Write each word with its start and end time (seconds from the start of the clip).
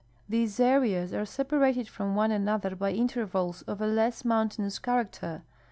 These 0.27 0.59
areas 0.59 1.13
are 1.13 1.25
sepa 1.27 1.61
rated 1.61 1.87
from 1.87 2.15
one 2.15 2.31
another 2.31 2.75
by 2.75 2.91
intervals 2.91 3.61
of 3.67 3.81
a 3.81 3.85
less 3.85 4.25
mountainous 4.25 4.79
character. 4.79 5.43